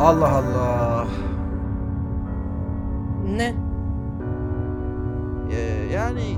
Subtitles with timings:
[0.00, 1.06] Allah Allah.
[3.36, 3.54] Ne?
[5.52, 5.56] Ee,
[5.94, 6.36] yani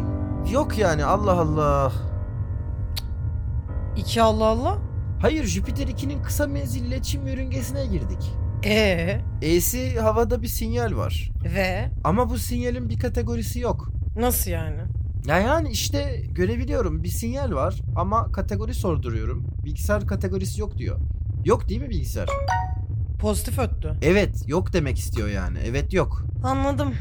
[0.52, 1.92] yok yani Allah Allah.
[3.96, 4.78] İki Allah Allah.
[5.22, 8.32] Hayır Jüpiter 2'nin kısa menzilli iletişim yörüngesine girdik.
[8.64, 11.30] Ee E'si havada bir sinyal var.
[11.44, 13.88] ve Ama bu sinyalin bir kategorisi yok.
[14.16, 14.78] nasıl yani?
[15.26, 19.46] Ya yani işte görebiliyorum bir sinyal var ama kategori sorduruyorum.
[19.64, 20.96] Bilgisayar kategorisi yok diyor.
[21.44, 22.28] Yok değil mi bilgisayar?
[23.20, 23.94] Pozitif öttü.
[24.02, 25.58] Evet yok demek istiyor yani.
[25.64, 26.24] Evet yok.
[26.44, 26.94] Anladım.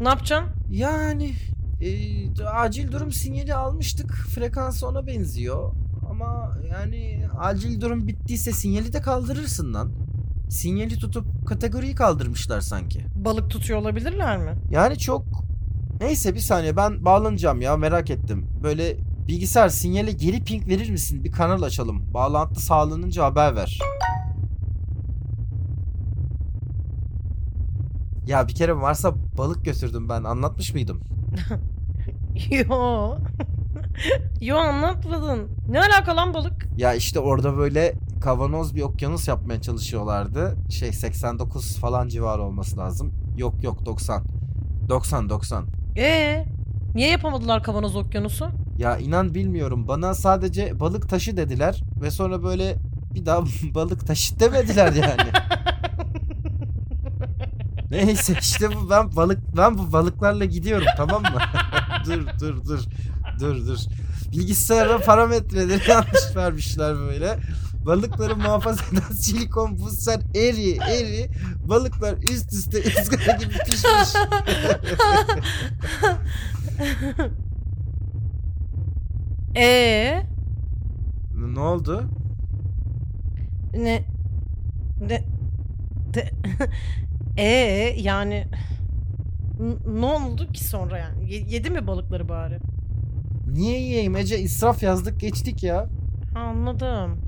[0.00, 0.50] Ne yapacaksın?
[0.70, 1.32] Yani
[1.80, 4.12] e, acil durum sinyali almıştık.
[4.12, 5.72] Frekansı ona benziyor.
[6.10, 9.92] Ama yani acil durum bittiyse sinyali de kaldırırsın lan.
[10.50, 13.04] Sinyali tutup kategoriyi kaldırmışlar sanki.
[13.14, 14.54] Balık tutuyor olabilirler mi?
[14.70, 15.24] Yani çok...
[16.00, 18.46] Neyse bir saniye ben bağlanacağım ya merak ettim.
[18.62, 18.96] Böyle
[19.28, 21.24] bilgisayar sinyale geri ping verir misin?
[21.24, 22.14] Bir kanal açalım.
[22.14, 23.78] Bağlantı sağlanınca haber ver.
[28.28, 31.00] Ya bir kere varsa balık götürdüm ben anlatmış mıydım?
[32.50, 33.16] Yo.
[34.40, 35.48] Yo anlatmadın.
[35.68, 36.66] Ne alaka lan balık?
[36.76, 40.56] Ya işte orada böyle kavanoz bir okyanus yapmaya çalışıyorlardı.
[40.70, 43.12] Şey 89 falan civarı olması lazım.
[43.38, 44.24] Yok yok 90.
[44.88, 45.64] 90 90.
[45.96, 46.44] Ee,
[46.94, 48.48] niye yapamadılar kavanoz okyanusu?
[48.78, 49.88] Ya inan bilmiyorum.
[49.88, 52.76] Bana sadece balık taşı dediler ve sonra böyle
[53.14, 53.42] bir daha
[53.74, 55.30] balık taşı demediler yani.
[57.90, 61.38] Neyse işte bu ben balık ben bu balıklarla gidiyorum tamam mı?
[62.06, 62.80] dur dur dur.
[63.40, 63.78] Dur dur.
[64.32, 67.38] Bilgisayara parametreleri yanlış vermişler böyle.
[67.86, 71.28] Balıkları muhafaza eden silikon buzlar eri eri
[71.68, 74.14] balıklar üst üste ızgara gibi pişmiş.
[79.56, 80.22] Ee,
[81.34, 82.04] ne oldu?
[83.74, 84.04] ne
[85.00, 85.24] ne
[86.14, 86.30] de,
[87.38, 88.46] ee yani
[89.60, 91.32] N- ne oldu ki sonra yani?
[91.32, 92.58] Ye- yedi mi balıkları bari?
[93.52, 94.38] Niye yiyeyim Ece?
[94.38, 95.86] İsraf yazdık geçtik ya.
[96.34, 97.18] Ha, Anladım.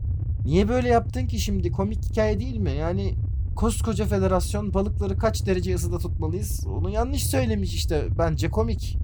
[0.44, 1.72] Niye böyle yaptın ki şimdi?
[1.72, 2.70] Komik hikaye değil mi?
[2.72, 3.14] Yani
[3.56, 6.66] koskoca federasyon balıkları kaç derece ısıda tutmalıyız?
[6.66, 8.04] Onu yanlış söylemiş işte.
[8.18, 8.98] Bence komik.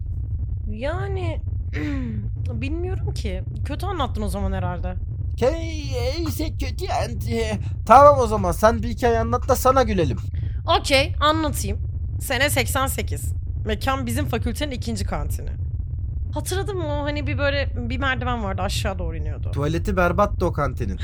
[0.70, 1.40] Yani
[2.52, 3.42] bilmiyorum ki.
[3.64, 4.94] Kötü anlattın o zaman herhalde.
[5.42, 7.42] Neyse kötü anti.
[7.86, 10.18] Tamam o zaman sen bir hikaye anlat da sana gülelim.
[10.66, 11.78] Okey anlatayım.
[12.20, 13.32] Sene 88.
[13.66, 15.50] Mekan bizim fakültenin ikinci kantini.
[16.34, 19.50] Hatırladın mı o hani bir böyle bir merdiven vardı aşağı doğru iniyordu.
[19.50, 21.00] Tuvaleti berbattı o kantinin.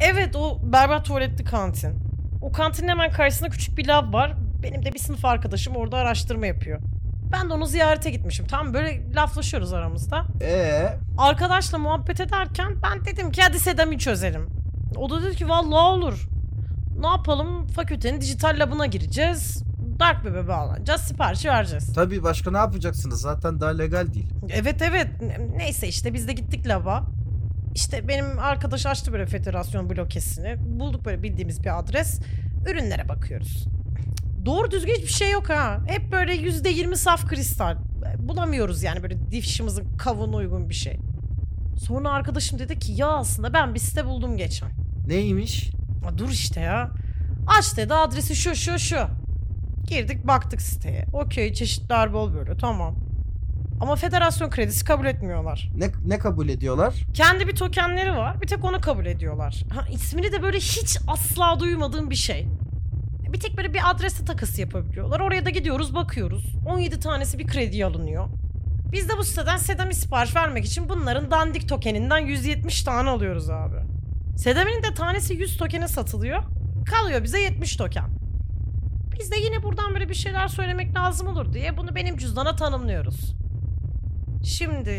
[0.00, 1.98] Evet o berbat tuvaletli kantin.
[2.42, 4.34] O kantinin hemen karşısında küçük bir lav var.
[4.62, 6.80] Benim de bir sınıf arkadaşım orada araştırma yapıyor.
[7.32, 8.46] Ben de onu ziyarete gitmişim.
[8.46, 10.24] Tam böyle laflaşıyoruz aramızda.
[10.42, 14.46] Ee, Arkadaşla muhabbet ederken ben dedim ki hadi Sedam'ı çözelim.
[14.96, 16.28] O da dedi ki vallahi olur.
[17.00, 17.66] Ne yapalım?
[17.66, 19.62] Fakültenin dijital labına gireceğiz.
[20.00, 21.00] Dark web'e bağlanacağız.
[21.00, 21.92] Siparişi vereceğiz.
[21.94, 23.20] tabii başka ne yapacaksınız?
[23.20, 24.26] Zaten daha legal değil.
[24.50, 25.06] Evet evet.
[25.22, 27.04] Ne- Neyse işte biz de gittik laba.
[27.74, 30.56] İşte benim arkadaş açtı böyle federasyon blokesini.
[30.80, 32.20] Bulduk böyle bildiğimiz bir adres.
[32.70, 33.66] Ürünlere bakıyoruz.
[34.44, 35.78] Doğru düzgün hiçbir şey yok ha.
[35.86, 37.76] Hep böyle yüzde yirmi saf kristal.
[38.18, 40.96] Bulamıyoruz yani böyle difşimizin kavuna uygun bir şey.
[41.86, 44.68] Sonra arkadaşım dedi ki ya aslında ben bir site buldum geçen.
[45.06, 45.70] Neymiş?
[46.04, 46.90] Ya dur işte ya.
[47.58, 48.98] Aç dedi adresi şu şu şu.
[49.86, 51.06] Girdik baktık siteye.
[51.12, 52.96] Okey çeşitler bol böyle tamam.
[53.80, 55.70] Ama federasyon kredisi kabul etmiyorlar.
[55.76, 56.94] Ne, ne kabul ediyorlar?
[57.14, 58.42] Kendi bir tokenleri var.
[58.42, 59.62] Bir tek onu kabul ediyorlar.
[59.74, 62.46] Ha, ismini de böyle hiç asla duymadığım bir şey.
[63.32, 65.20] Bir tek böyle bir adrese takası yapabiliyorlar.
[65.20, 66.44] Oraya da gidiyoruz bakıyoruz.
[66.66, 68.26] 17 tanesi bir kredi alınıyor.
[68.92, 73.76] Biz de bu siteden Sedam'i sipariş vermek için bunların dandik tokeninden 170 tane alıyoruz abi.
[74.36, 76.42] Sedam'in de tanesi 100 tokene satılıyor.
[76.90, 78.10] Kalıyor bize 70 token.
[79.20, 83.34] Biz de yine buradan böyle bir şeyler söylemek lazım olur diye bunu benim cüzdana tanımlıyoruz.
[84.44, 84.90] Şimdi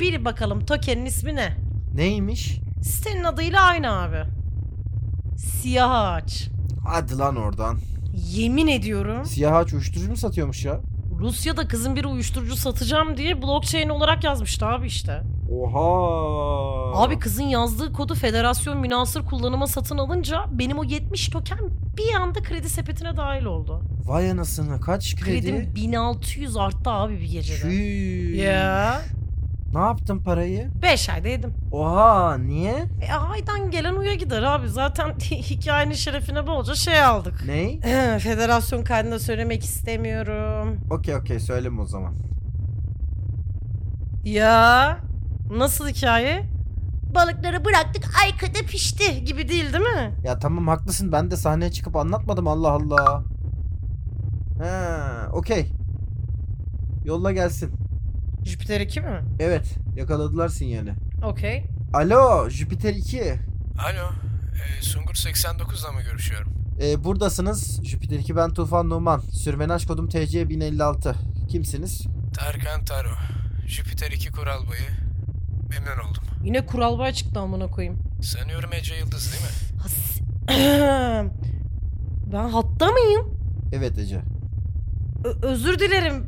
[0.00, 1.56] bir bakalım tokenin ismi ne?
[1.94, 2.58] Neymiş?
[2.82, 4.22] Sitenin adıyla aynı abi.
[5.36, 6.48] Siyah ağaç.
[6.88, 7.78] Hadi lan oradan.
[8.14, 10.80] Yemin ediyorum Siyah ağaç uyuşturucu mu satıyormuş ya?
[11.20, 15.22] Rusya'da kızın biri uyuşturucu satacağım diye blockchain olarak yazmıştı abi işte.
[15.60, 17.02] Oha.
[17.04, 21.58] Abi kızın yazdığı kodu federasyon münasır kullanıma satın alınca benim o 70 token
[21.96, 23.82] bir anda kredi sepetine dahil oldu.
[24.04, 25.40] Vay anasını kaç kredi?
[25.40, 27.58] Kredim 1600 arttı abi bir gecede.
[27.60, 28.38] Çüş.
[28.38, 29.02] Ya.
[29.74, 30.70] Ne yaptın parayı?
[30.82, 31.54] 5 ayda yedim.
[31.72, 32.74] Oha niye?
[33.08, 34.68] E, aydan gelen uya gider abi.
[34.68, 37.44] Zaten hikayenin şerefine bolca şey aldık.
[37.46, 37.80] Ney?
[38.18, 40.80] Federasyon kaydında söylemek istemiyorum.
[40.90, 42.14] Okey okey söyleme o zaman.
[44.24, 44.98] Ya
[45.58, 46.52] nasıl hikaye?
[47.14, 50.14] balıkları bıraktık Ayka'da pişti gibi değil değil mi?
[50.24, 53.24] Ya tamam haklısın ben de sahneye çıkıp anlatmadım Allah Allah.
[54.62, 55.72] Ha, okey.
[57.04, 57.72] Yolla gelsin.
[58.44, 59.20] Jüpiter 2 mi?
[59.40, 60.94] Evet yakaladılar sinyali.
[61.24, 61.64] Okey.
[61.94, 63.20] Alo Jüpiter 2.
[63.78, 64.10] Alo,
[64.78, 66.52] e, Sungur 89'la mı görüşüyorum?
[66.82, 67.84] Ee, buradasınız.
[67.84, 69.20] Jüpiter 2 ben Tufan Numan.
[69.20, 71.16] Sürmenaj kodum TC 1056.
[71.48, 72.06] Kimsiniz?
[72.34, 73.14] Tarkan Taro,
[73.66, 75.01] Jüpiter 2 kural boyu.
[75.80, 76.22] Memnun oldum.
[76.44, 77.98] Yine kural bay çıktı amına koyayım.
[78.22, 79.50] Sanıyorum Ece Yıldız değil mi?
[79.82, 80.22] Has-
[82.32, 83.34] ben hatta mıyım?
[83.72, 84.22] Evet Ece.
[85.24, 86.26] Ö- özür dilerim.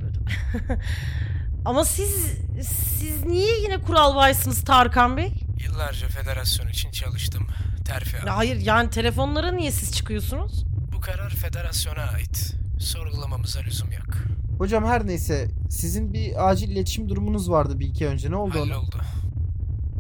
[1.65, 2.27] Ama siz
[2.63, 5.33] siz niye yine kural baysınız Tarkan Bey?
[5.65, 7.47] Yıllarca federasyon için çalıştım.
[7.85, 8.27] Terfi aldım.
[8.29, 10.65] Ya hayır yani telefonlara niye siz çıkıyorsunuz?
[10.97, 12.55] Bu karar federasyona ait.
[12.81, 14.15] Sorgulamamıza lüzum yok.
[14.59, 18.31] Hocam her neyse sizin bir acil iletişim durumunuz vardı bir iki önce.
[18.31, 18.75] Ne oldu ona?
[18.75, 18.97] Halloldu.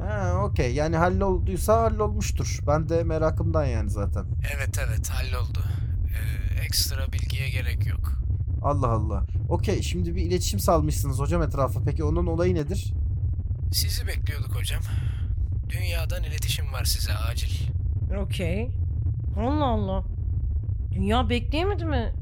[0.04, 2.58] Ha okey yani hallolduysa hallolmuştur.
[2.66, 4.24] Ben de merakımdan yani zaten.
[4.56, 5.58] Evet evet halloldu.
[6.08, 8.12] Ee, ekstra bilgiye gerek yok.
[8.62, 9.22] Allah Allah.
[9.48, 11.80] Okey şimdi bir iletişim salmışsınız hocam etrafa.
[11.84, 12.92] Peki onun olayı nedir?
[13.72, 14.80] Sizi bekliyorduk hocam.
[15.68, 17.68] Dünyadan iletişim var size acil.
[18.18, 18.70] Okey.
[19.38, 20.04] Allah Allah.
[20.92, 22.12] Dünya bekleyemedi mi?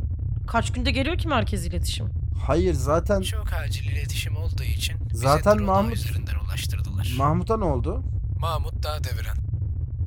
[0.46, 2.06] Kaç günde geliyor ki merkez iletişim?
[2.46, 7.14] Hayır zaten Çok acil iletişim olduğu için bize Zaten drone Mahmut- üzerinden ulaştırdılar.
[7.18, 8.02] Mahmut'a ne oldu?
[8.38, 9.36] Mahmut Dağ Deviren.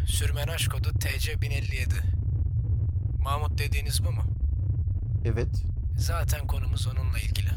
[0.08, 1.94] Sürmenaj kodu TC 1057.
[3.24, 4.22] Mahmut dediğiniz bu mu?
[5.26, 5.64] Evet.
[5.98, 7.50] Zaten konumuz onunla ilgili.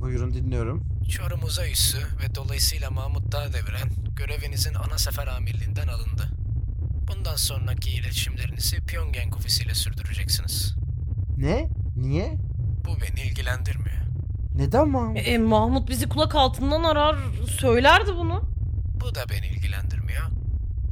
[0.00, 0.84] Buyurun dinliyorum.
[1.10, 6.28] Çorum Uzay Üssü ve dolayısıyla Mahmut Dağ Deviren görevinizin ana sefer amirliğinden alındı.
[7.08, 10.74] Bundan sonraki iletişimlerinizi Pyongyang ofisiyle sürdüreceksiniz.
[11.36, 11.68] Ne?
[11.96, 12.38] Niye?
[12.84, 13.96] Bu beni ilgilendirmiyor.
[14.56, 15.18] Neden Mahmut?
[15.26, 17.16] E, Mahmut bizi kulak altından arar
[17.48, 18.42] söylerdi bunu.
[19.00, 20.22] Bu da beni ilgilendirmiyor.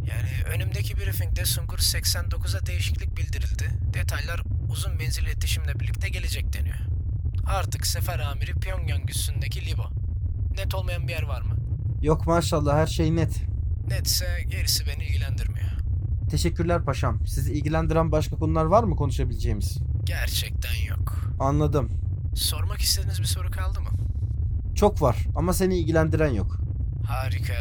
[0.08, 3.64] Yani önümdeki briefingde Sungur 89'a değişiklik bildirildi.
[3.94, 6.76] Detaylar uzun menzil iletişimle birlikte gelecek deniyor.
[7.46, 9.82] Artık sefer amiri Pyongyang üssündeki Libo.
[10.56, 11.54] Net olmayan bir yer var mı?
[12.02, 13.42] Yok maşallah her şey net.
[13.88, 15.70] Netse gerisi beni ilgilendirmiyor.
[16.30, 17.26] Teşekkürler paşam.
[17.26, 19.78] Sizi ilgilendiren başka konular var mı konuşabileceğimiz?
[20.04, 21.20] Gerçekten yok.
[21.40, 21.90] Anladım.
[22.34, 23.88] Sormak istediğiniz bir soru kaldı mı?
[24.74, 26.56] Çok var ama seni ilgilendiren yok.
[27.08, 27.54] Harika.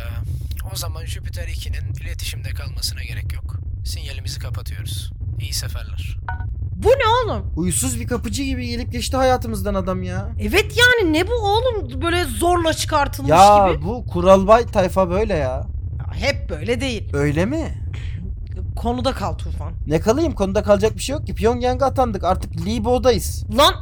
[0.74, 3.56] O zaman Jüpiter 2'nin iletişimde kalmasına gerek yok.
[3.86, 5.12] Sinyalimizi kapatıyoruz.
[5.40, 6.18] İyi seferler.
[6.76, 7.52] Bu ne oğlum?
[7.56, 10.30] Huysuz bir kapıcı gibi gelip geçti hayatımızdan adam ya.
[10.42, 13.86] Evet yani ne bu oğlum böyle zorla çıkartılmış Ya gibi.
[13.86, 15.40] bu kuralbay tayfa böyle ya.
[16.00, 17.10] Ya hep böyle değil.
[17.14, 17.78] Öyle mi?
[18.76, 19.74] Konuda kal Tufan.
[19.88, 21.36] Ne kalayım konuda kalacak bir şey yok ki.
[21.36, 23.46] Pyongyang'a atandık artık Libo'dayız.
[23.58, 23.74] Lan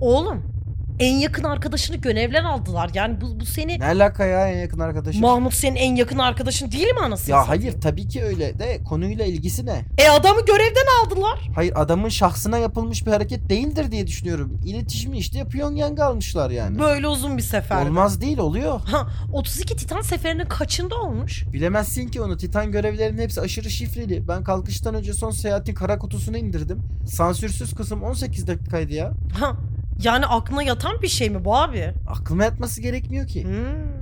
[0.00, 0.58] oğlum
[0.98, 2.90] en yakın arkadaşını görevler aldılar.
[2.94, 5.20] Yani bu, bu seni Ne alaka ya en yakın arkadaşım?
[5.20, 9.24] Mahmut senin en yakın arkadaşın değil mi anasını ya hayır tabii ki öyle de konuyla
[9.24, 9.84] ilgisi ne?
[9.98, 11.50] E adamı görevden aldılar.
[11.54, 14.60] Hayır adamın şahsına yapılmış bir hareket değildir diye düşünüyorum.
[14.66, 16.78] İletişimi işte Pyongyang'a almışlar yani.
[16.78, 17.86] Böyle uzun bir sefer.
[17.86, 18.80] Olmaz değil oluyor.
[18.80, 21.44] Ha 32 Titan seferinin kaçında olmuş?
[21.52, 22.36] Bilemezsin ki onu.
[22.36, 24.28] Titan görevlerinin hepsi aşırı şifreli.
[24.28, 26.82] Ben kalkıştan önce son seyahatin kara kutusunu indirdim.
[27.06, 29.12] Sansürsüz kısım 18 dakikaydı ya.
[29.40, 29.56] Ha
[29.98, 31.94] yani aklına yatan bir şey mi bu abi?
[32.08, 33.44] Aklıma yatması gerekmiyor ki.
[33.44, 33.98] Hmm.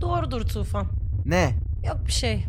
[0.00, 0.86] Doğrudur Tufan.
[1.26, 1.54] Ne?
[1.86, 2.44] Yok bir şey.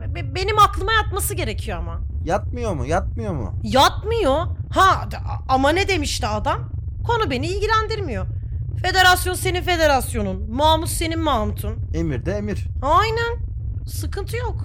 [0.00, 2.00] Be- be- Benim aklıma yatması gerekiyor ama.
[2.24, 2.86] Yatmıyor mu?
[2.86, 3.54] Yatmıyor mu?
[3.62, 4.46] Yatmıyor.
[4.70, 5.16] Ha d-
[5.48, 6.70] ama ne demişti adam?
[7.06, 8.26] Konu beni ilgilendirmiyor.
[8.82, 10.50] Federasyon senin federasyonun.
[10.50, 11.76] Mahmut senin Mahmut'un.
[11.94, 12.66] Emir de emir.
[12.82, 13.38] Aynen.
[13.86, 14.64] Sıkıntı yok.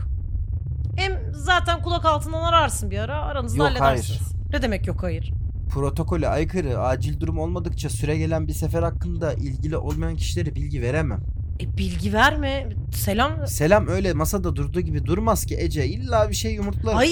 [0.97, 3.21] Hem zaten kulak altından ararsın bir ara.
[3.21, 4.33] Aranızda Yok, halledersiniz.
[4.53, 5.33] Ne demek yok hayır?
[5.73, 11.19] Protokole aykırı, acil durum olmadıkça süre gelen bir sefer hakkında ilgili olmayan kişilere bilgi veremem.
[11.59, 12.69] E bilgi verme.
[12.95, 13.47] Selam.
[13.47, 15.85] Selam öyle masada durduğu gibi durmaz ki Ece.
[15.87, 16.95] İlla bir şey yumurtlar.
[16.95, 17.11] Ay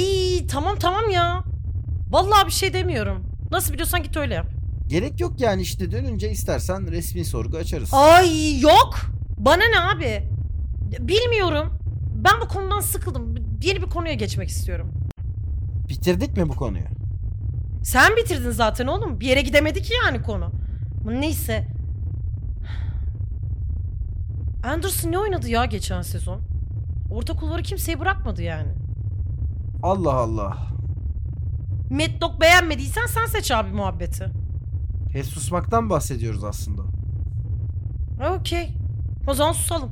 [0.51, 1.43] tamam tamam ya.
[2.09, 3.23] Vallahi bir şey demiyorum.
[3.51, 4.47] Nasıl biliyorsan git öyle yap.
[4.87, 7.89] Gerek yok yani işte dönünce istersen resmi sorgu açarız.
[7.93, 8.95] Ay yok.
[9.37, 10.23] Bana ne abi?
[10.99, 11.79] Bilmiyorum.
[12.15, 13.35] Ben bu konudan sıkıldım.
[13.63, 14.91] Yeni bir konuya geçmek istiyorum.
[15.89, 17.00] Bitirdik mi bu konuyu?
[17.83, 19.19] Sen bitirdin zaten oğlum.
[19.19, 20.51] Bir yere gidemedi ki yani konu.
[21.05, 21.67] Neyse.
[24.63, 26.41] Anderson ne oynadı ya geçen sezon?
[27.11, 28.71] Orta kulvarı kimseyi bırakmadı yani.
[29.83, 30.57] Allah Allah.
[32.21, 34.25] Dog beğenmediysen sen seç abi muhabbeti.
[35.13, 36.81] Hep susmaktan bahsediyoruz aslında.
[38.39, 38.73] Okey.
[39.27, 39.91] O zaman susalım.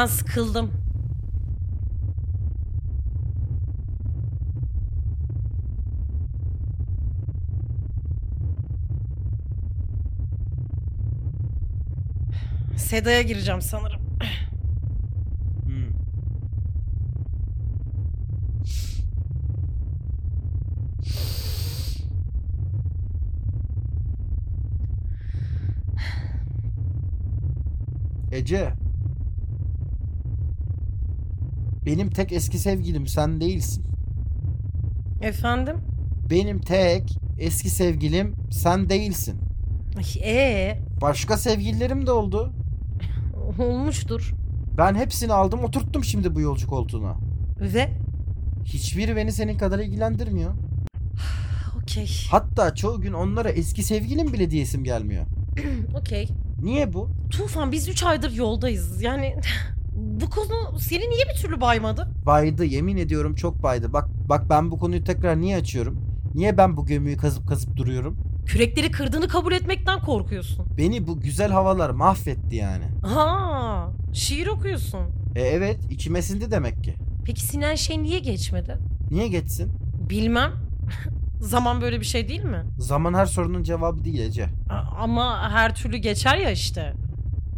[0.00, 0.72] Ben sıkıldım.
[12.76, 14.00] Seda'ya gireceğim sanırım.
[15.64, 15.90] Hmm.
[31.90, 33.84] Benim tek eski sevgilim sen değilsin.
[35.22, 35.76] Efendim?
[36.30, 39.36] Benim tek eski sevgilim sen değilsin.
[39.96, 42.52] Ay, Ee, Başka sevgililerim de oldu.
[43.58, 44.34] olmuştur.
[44.78, 47.16] Ben hepsini aldım oturttum şimdi bu yolcu koltuğuna.
[47.60, 47.88] Ve
[48.64, 50.50] Hiçbiri beni senin kadar ilgilendirmiyor.
[51.82, 52.08] okey.
[52.30, 55.24] Hatta çoğu gün onlara eski sevgilim bile diyesim gelmiyor.
[56.00, 56.28] Okey.
[56.62, 57.08] Niye bu?
[57.30, 59.02] Tufan biz 3 aydır yoldayız.
[59.02, 59.34] Yani
[60.00, 62.08] bu konu seni niye bir türlü baymadı?
[62.26, 63.92] Baydı yemin ediyorum çok baydı.
[63.92, 66.00] Bak bak ben bu konuyu tekrar niye açıyorum?
[66.34, 68.16] Niye ben bu gömüyü kazıp kazıp duruyorum?
[68.46, 70.66] Kürekleri kırdığını kabul etmekten korkuyorsun.
[70.78, 72.84] Beni bu güzel havalar mahvetti yani.
[73.02, 75.00] Ha, şiir okuyorsun.
[75.36, 76.94] E evet içime sindi demek ki.
[77.24, 78.76] Peki Sinan şey niye geçmedi?
[79.10, 79.72] Niye geçsin?
[80.10, 80.52] Bilmem.
[81.40, 82.62] Zaman böyle bir şey değil mi?
[82.78, 84.46] Zaman her sorunun cevabı değil Ece.
[84.70, 86.92] A- Ama her türlü geçer ya işte.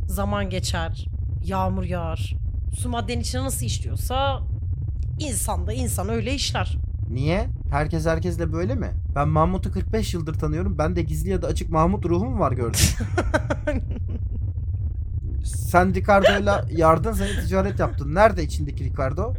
[0.07, 1.07] Zaman geçer,
[1.45, 2.35] yağmur yağar.
[2.77, 4.41] Su maddenin içine nasıl işliyorsa
[5.19, 6.77] insan da insan öyle işler.
[7.11, 7.49] Niye?
[7.71, 8.91] Herkes herkesle böyle mi?
[9.15, 10.79] Ben Mahmut'u 45 yıldır tanıyorum.
[10.79, 12.81] Ben de gizli ya da açık Mahmut ruhum var gördüm.
[15.45, 18.15] Sen Ricardo'yla yardın seni ticaret yaptın.
[18.15, 19.35] Nerede içindeki Ricardo?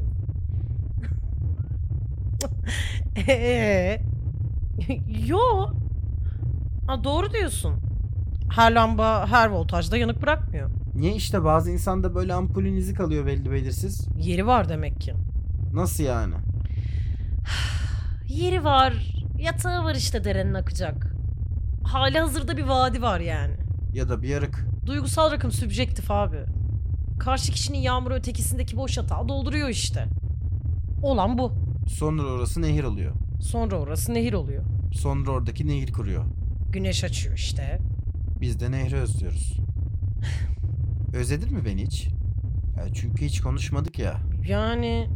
[3.28, 4.02] Ee,
[5.26, 5.40] yo.
[6.88, 7.74] Ha, doğru diyorsun.
[8.56, 10.70] Her lamba her voltajda yanık bırakmıyor.
[10.96, 14.08] Niye işte bazı insanda böyle ampulün izi kalıyor belli belirsiz.
[14.18, 15.14] Yeri var demek ki.
[15.74, 16.36] Nasıl yani?
[18.28, 18.94] Yeri var.
[19.40, 21.14] Yatağı var işte derenin akacak.
[21.84, 23.54] Hali hazırda bir vadi var yani.
[23.94, 24.66] Ya da bir yarık.
[24.86, 26.38] Duygusal rakım sübjektif abi.
[27.20, 30.06] Karşı kişinin yağmuru ötekisindeki boş yatağı dolduruyor işte.
[31.04, 31.52] Olan bu.
[31.88, 33.12] Sonra orası nehir oluyor.
[33.42, 34.64] Sonra orası nehir oluyor.
[34.94, 36.24] Sonra oradaki nehir kuruyor.
[36.72, 37.80] Güneş açıyor işte.
[38.42, 39.58] Biz de nehri özlüyoruz.
[41.14, 42.08] Özledin mi beni hiç?
[42.78, 44.18] Ya çünkü hiç konuşmadık ya.
[44.48, 45.10] Yani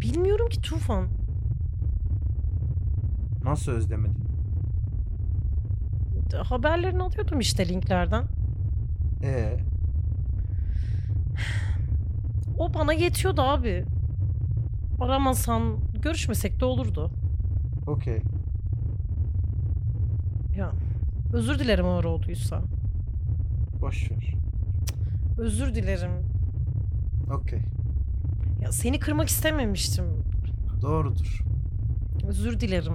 [0.00, 1.08] bilmiyorum ki Tufan.
[3.44, 4.26] Nasıl özlemedin?
[6.44, 8.24] Haberlerini alıyordum işte linklerden.
[9.22, 9.56] Ee,
[12.58, 13.84] O bana yetiyordu abi.
[15.00, 17.10] Aramasan görüşmesek de olurdu.
[17.86, 18.18] okey.
[20.56, 20.72] Ya
[21.32, 22.62] özür dilerim ağır olduysa.
[23.80, 24.35] Boş ver.
[25.38, 26.10] Özür dilerim.
[27.30, 27.60] Okey.
[28.62, 30.04] Ya seni kırmak istememiştim.
[30.82, 31.40] Doğrudur.
[32.28, 32.94] Özür dilerim.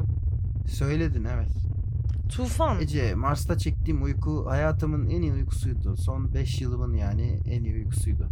[0.68, 1.50] Söyledin evet.
[2.30, 2.82] Tufan.
[2.82, 5.98] Ece, Mars'ta çektiğim uyku hayatımın en iyi uykusuydu.
[5.98, 8.28] Son 5 yılımın yani en iyi uykusuydu.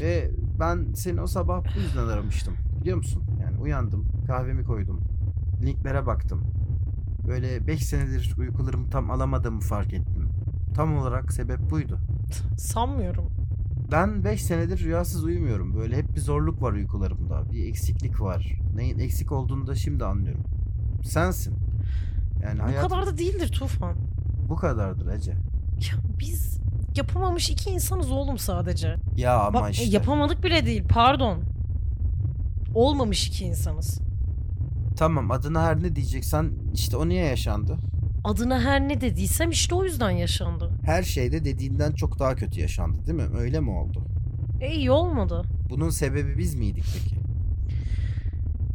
[0.00, 2.54] Ve ben seni o sabah bu yüzden aramıştım.
[2.80, 3.22] Biliyor musun?
[3.40, 5.00] Yani uyandım, kahvemi koydum.
[5.62, 6.44] Linklere baktım.
[7.28, 10.13] Böyle 5 senedir uykularımı tam alamadığımı fark ettim.
[10.74, 11.98] Tam olarak sebep buydu.
[12.58, 13.30] Sanmıyorum.
[13.92, 15.74] Ben 5 senedir rüyasız uyumuyorum.
[15.76, 17.52] Böyle hep bir zorluk var uykularımda.
[17.52, 18.52] Bir eksiklik var.
[18.76, 20.44] Neyin eksik olduğunu da şimdi anlıyorum.
[21.04, 21.54] Sensin.
[22.42, 23.94] Yani Bu hayat kadar da değildir Tufan.
[24.48, 25.30] bu kadardır Ece.
[25.30, 26.58] Ya biz
[26.96, 28.96] yapamamış iki insanız oğlum sadece.
[29.16, 29.84] Ya ama Bak işte.
[29.84, 31.38] yapamadık bile değil pardon.
[32.74, 34.00] Olmamış iki insanız.
[34.96, 37.76] Tamam adına her ne diyeceksen işte o niye yaşandı?
[38.24, 40.70] Adına her ne dediysem işte o yüzden yaşandı.
[40.84, 43.38] Her şeyde dediğinden çok daha kötü yaşandı değil mi?
[43.38, 44.04] Öyle mi oldu?
[44.60, 45.42] E iyi olmadı.
[45.70, 47.16] Bunun sebebi biz miydik peki?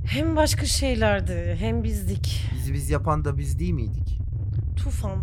[0.06, 2.44] Hem başka şeylerdi hem bizdik.
[2.56, 4.20] Bizi biz yapan da biz değil miydik?
[4.76, 5.18] Tufan.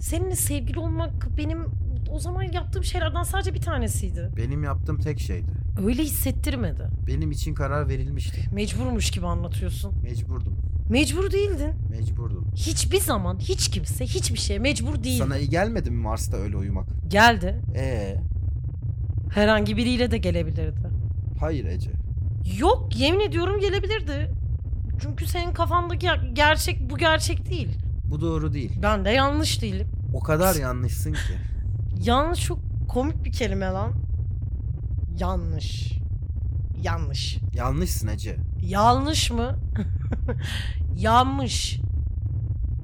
[0.00, 1.64] Seninle sevgili olmak benim
[2.10, 4.30] o zaman yaptığım şeylerden sadece bir tanesiydi.
[4.36, 5.50] Benim yaptığım tek şeydi.
[5.86, 6.88] Öyle hissettirmedi.
[7.06, 8.40] Benim için karar verilmişti.
[8.52, 9.92] Mecburmuş gibi anlatıyorsun.
[10.02, 10.59] Mecburdum.
[10.90, 11.72] Mecbur değildin.
[11.90, 12.46] Mecburdum.
[12.56, 15.18] Hiçbir zaman hiç kimse hiçbir şeye mecbur değil.
[15.18, 16.86] Sana iyi gelmedi mi Mars'ta öyle uyumak?
[17.08, 17.60] Geldi.
[17.76, 18.16] Ee,
[19.34, 20.88] Herhangi biriyle de gelebilirdi.
[21.40, 21.90] hayır Ece.
[22.58, 24.30] Yok yemin ediyorum gelebilirdi.
[25.02, 27.68] Çünkü senin kafandaki gerçek bu gerçek değil.
[28.04, 28.78] Bu doğru değil.
[28.82, 29.88] Ben de yanlış değilim.
[30.14, 31.18] O kadar yanlışsın ki.
[32.04, 33.92] Yanlış çok komik bir kelime lan.
[35.18, 35.92] Yanlış.
[36.82, 37.38] Yanlış.
[37.54, 38.36] Yanlışsın Ece.
[38.62, 39.58] Yanlış mı?
[40.96, 41.80] Yanmış.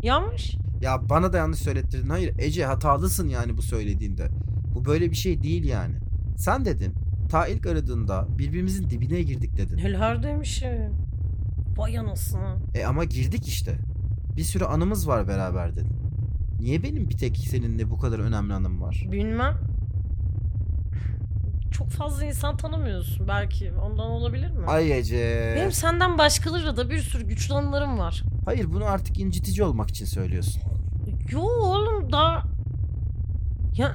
[0.03, 0.57] Yanmış.
[0.81, 2.09] Ya bana da yanlış söylettirdin.
[2.09, 4.29] Hayır Ece hatalısın yani bu söylediğinde.
[4.75, 5.95] Bu böyle bir şey değil yani.
[6.37, 6.95] Sen dedin
[7.31, 9.77] ta ilk aradığında birbirimizin dibine girdik dedin.
[9.77, 10.93] Neler demişim.
[11.77, 12.57] Vay anasını.
[12.75, 13.79] E ama girdik işte.
[14.37, 15.89] Bir sürü anımız var beraber dedin.
[16.61, 19.07] Niye benim bir tek seninle bu kadar önemli anım var?
[19.13, 19.55] Bilmem.
[21.77, 23.73] Çok fazla insan tanımıyorsun belki.
[23.73, 24.67] Ondan olabilir mi?
[24.67, 25.55] Ay Ece.
[25.57, 28.23] Benim senden başkalarıyla da bir sürü güçlü anılarım var.
[28.45, 30.63] Hayır bunu artık incitici olmak için söylüyorsun.
[31.31, 32.43] Yo oğlum da...
[33.77, 33.95] Ya...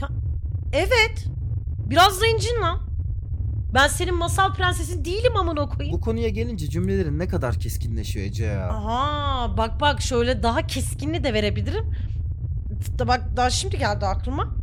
[0.00, 0.08] Ya...
[0.72, 1.26] Evet.
[1.90, 2.80] Biraz da incin lan.
[3.74, 5.96] Ben senin masal prensesin değilim amına koyayım.
[5.96, 8.68] Bu konuya gelince cümlelerin ne kadar keskinleşiyor Ece ya.
[8.70, 11.84] Aha bak bak şöyle daha keskinli de verebilirim.
[12.98, 14.61] Da bak daha şimdi geldi aklıma.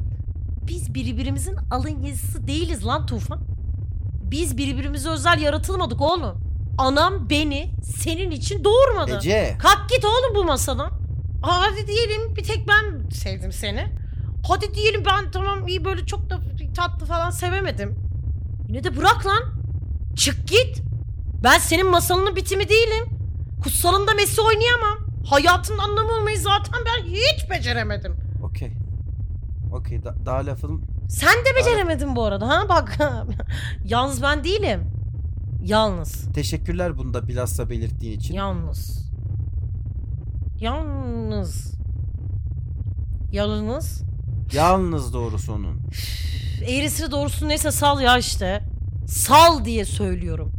[0.69, 3.39] Biz birbirimizin alın yazısı değiliz lan Tufan.
[4.23, 6.38] Biz birbirimize özel yaratılmadık oğlum.
[6.77, 9.17] Anam beni senin için doğurmadı.
[9.17, 9.55] Ece.
[9.59, 10.91] Kalk git oğlum bu masadan.
[11.41, 13.88] Hadi diyelim bir tek ben sevdim seni.
[14.47, 16.39] Hadi diyelim ben tamam iyi böyle çok da
[16.75, 17.95] tatlı falan sevemedim.
[18.67, 19.43] Yine de bırak lan.
[20.15, 20.81] Çık git.
[21.43, 23.05] Ben senin masalının bitimi değilim.
[23.63, 24.97] Kutsalında Messi oynayamam.
[25.29, 28.15] Hayatın anlamı olmayı zaten ben hiç beceremedim.
[29.71, 30.03] Okey.
[30.03, 32.97] Da- daha lafın Sen de beceremedin bu arada ha bak.
[33.85, 34.91] Yalnız ben değilim.
[35.63, 36.33] Yalnız.
[36.33, 38.33] teşekkürler bunu da bilhassa belirttiğin için.
[38.33, 39.09] Yalnız.
[40.59, 41.74] Yalnız.
[43.31, 44.03] Yalnız.
[44.53, 45.81] Yalnız doğrusu onun.
[46.67, 48.63] Eğrisini doğrusu neyse sal ya işte.
[49.07, 50.51] Sal diye söylüyorum.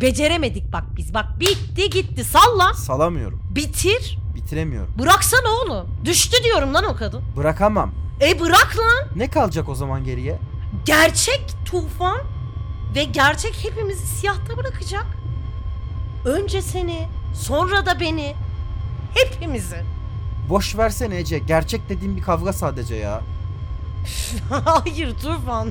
[0.00, 1.14] Beceremedik bak biz.
[1.14, 2.24] Bak bitti gitti.
[2.24, 2.72] Sal lan.
[2.72, 3.42] Salamıyorum.
[3.54, 4.18] Bitir.
[4.34, 4.98] Bitiremiyorum.
[4.98, 5.86] Bıraksana oğlum.
[6.04, 7.22] Düştü diyorum lan o kadın.
[7.36, 8.05] Bırakamam.
[8.20, 9.08] E bırak lan.
[9.16, 10.38] Ne kalacak o zaman geriye?
[10.84, 12.20] Gerçek tufan
[12.94, 15.06] ve gerçek hepimizi siyahta bırakacak.
[16.24, 18.34] Önce seni, sonra da beni.
[19.14, 19.82] Hepimizi.
[20.48, 21.38] Boş versene Ece.
[21.38, 23.20] Gerçek dediğim bir kavga sadece ya.
[24.64, 25.70] Hayır Tufan.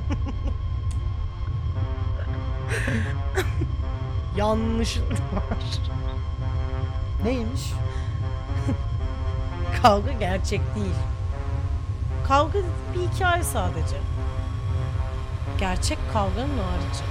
[4.36, 5.58] Yanlışın var.
[7.24, 7.72] Neymiş?
[9.82, 10.94] Kavga gerçek değil.
[12.28, 12.58] Kavga
[12.94, 13.96] bir hikaye sadece.
[15.58, 17.04] Gerçek kavganın harici.